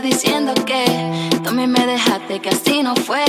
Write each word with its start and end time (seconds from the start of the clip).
diciendo 0.00 0.54
que 0.66 0.84
tú 1.44 1.52
me 1.52 1.66
dejaste, 1.86 2.40
que 2.40 2.48
así 2.50 2.82
no 2.82 2.94
fue. 2.96 3.24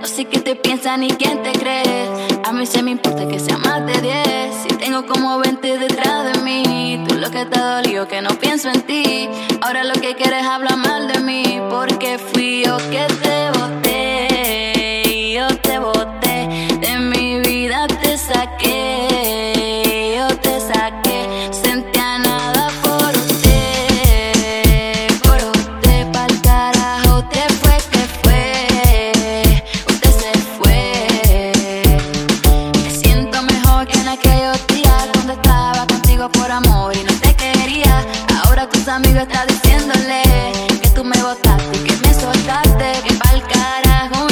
No 0.00 0.06
sé 0.06 0.24
qué 0.24 0.40
te 0.40 0.56
piensa 0.56 0.96
ni 0.96 1.08
quién 1.10 1.42
te 1.42 1.52
cree. 1.52 2.08
A 2.44 2.52
mí 2.52 2.66
se 2.66 2.82
me 2.82 2.90
importa 2.90 3.26
que 3.26 3.38
sea 3.38 3.56
más 3.58 3.86
de 3.86 4.00
10. 4.00 4.54
Si 4.62 4.68
tengo 4.76 5.06
como 5.06 5.38
20 5.38 5.78
detrás 5.78 6.32
de 6.32 6.40
mí, 6.42 7.02
tú 7.08 7.14
lo 7.14 7.30
que 7.30 7.44
te 7.46 7.58
dolió, 7.58 8.08
que 8.08 8.20
no 8.20 8.30
pienso 8.30 8.68
en 8.68 8.82
ti. 8.82 9.28
Ahora 9.60 9.84
lo 9.84 9.94
que 9.94 10.14
quieres 10.14 10.44
hablar 10.44 10.76
mal 10.76 11.08
de 11.08 11.20
mí, 11.20 11.60
porque 11.70 12.18
fui 12.18 12.64
yo 12.64 12.76
que 12.90 13.06
te 13.22 13.58
boté. 13.58 15.34
Yo 15.34 15.48
te 15.58 15.78
boté, 15.78 16.48
de 16.80 16.98
mi 16.98 17.40
vida 17.40 17.86
te 17.86 18.18
saqué. 18.18 18.91
Tus 38.72 38.88
amigos 38.88 39.22
están 39.22 39.46
diciéndole 39.46 40.22
que 40.80 40.88
tú 40.90 41.04
me 41.04 41.16
botaste 41.22 41.84
que 41.84 41.96
me 42.06 42.14
soltaste. 42.14 42.92
Que 43.06 43.14
pa'l 43.14 43.42
carajo 43.48 44.31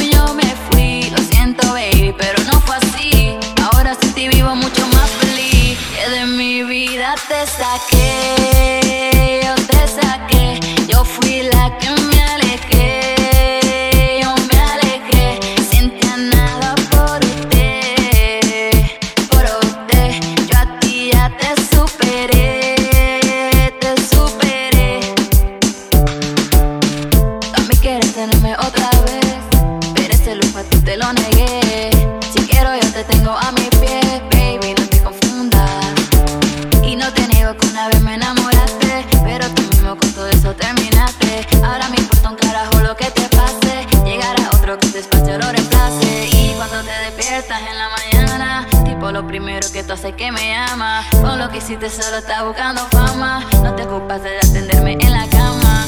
despiertas 47.41 47.71
en 47.71 47.79
la 47.79 47.89
mañana, 47.89 48.67
tipo 48.85 49.11
lo 49.11 49.27
primero 49.27 49.67
que 49.73 49.83
tú 49.83 49.95
haces 49.95 50.15
que 50.15 50.31
me 50.31 50.53
llama. 50.53 51.05
Con 51.11 51.39
lo 51.39 51.49
que 51.49 51.59
hiciste 51.59 51.89
solo 51.89 52.19
estás 52.19 52.45
buscando 52.45 52.83
fama. 52.91 53.47
No 53.63 53.75
te 53.75 53.85
ocupas 53.85 54.23
de 54.23 54.37
atenderme 54.39 54.99
en 55.01 55.13
la 55.13 55.27
cama. 55.29 55.87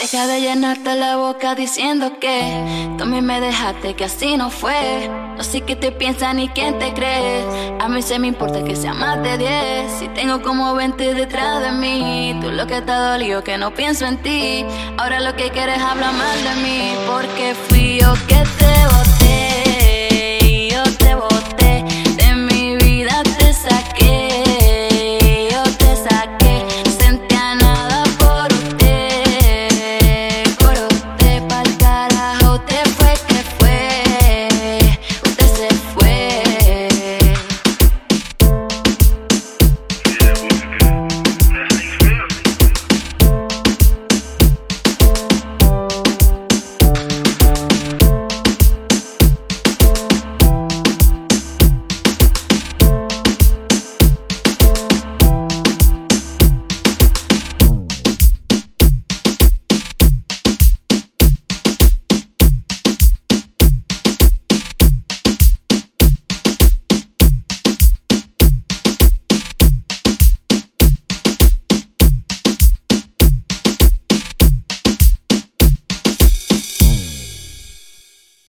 Deja 0.00 0.26
de 0.26 0.40
llenarte 0.40 0.94
la 0.96 1.16
boca 1.16 1.54
diciendo 1.54 2.18
que 2.20 2.94
tú 2.96 3.04
a 3.04 3.06
mí 3.06 3.22
me 3.22 3.40
dejaste, 3.40 3.94
que 3.94 4.04
así 4.04 4.36
no 4.36 4.50
fue. 4.50 5.08
No 5.36 5.42
sé 5.42 5.62
qué 5.62 5.76
te 5.76 5.92
piensa 5.92 6.32
ni 6.34 6.48
quién 6.48 6.78
te 6.78 6.92
cree. 6.92 7.44
A 7.80 7.88
mí 7.88 8.02
se 8.02 8.18
me 8.18 8.26
importa 8.26 8.62
que 8.62 8.76
sea 8.76 8.92
más 8.92 9.22
de 9.22 9.38
10. 9.38 9.92
Si 9.98 10.08
tengo 10.08 10.42
como 10.42 10.74
20 10.74 11.14
detrás 11.14 11.62
de 11.62 11.72
mí, 11.72 12.38
tú 12.40 12.50
lo 12.50 12.66
que 12.66 12.82
te 12.82 12.92
dolió, 12.92 13.42
que 13.42 13.56
no 13.56 13.72
pienso 13.72 14.04
en 14.04 14.18
ti. 14.18 14.64
Ahora 14.98 15.20
lo 15.20 15.34
que 15.36 15.50
quieres 15.50 15.80
hablar 15.80 16.12
mal 16.12 16.44
de 16.44 16.54
mí, 16.62 16.92
porque 17.06 17.54
fui 17.68 18.00
yo 18.00 18.12
que 18.26 18.44
te 18.58 18.77